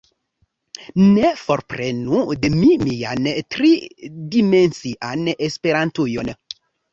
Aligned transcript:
Ne 1.01 1.29
forprenu 1.41 2.21
de 2.45 2.51
mi 2.53 2.69
mian 2.85 3.29
tri-dimensian 3.57 5.31
Esperantujon! 5.51 6.35